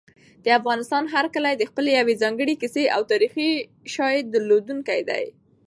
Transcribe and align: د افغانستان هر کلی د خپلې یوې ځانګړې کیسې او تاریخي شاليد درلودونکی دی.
د 0.43 0.47
افغانستان 0.59 1.03
هر 1.13 1.25
کلی 1.35 1.53
د 1.57 1.63
خپلې 1.69 1.91
یوې 1.99 2.13
ځانګړې 2.21 2.55
کیسې 2.61 2.83
او 2.95 3.01
تاریخي 3.11 3.49
شاليد 3.93 4.25
درلودونکی 4.35 5.01
دی. 5.09 5.25